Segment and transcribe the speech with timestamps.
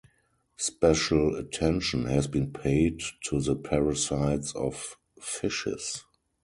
[0.57, 6.05] Special attention has been paid to the parasites of fishes.